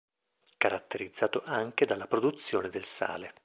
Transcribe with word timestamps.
Caratterizzato 0.57 1.43
anche 1.45 1.85
dalla 1.85 2.07
produzione 2.07 2.69
del 2.69 2.85
sale. 2.85 3.35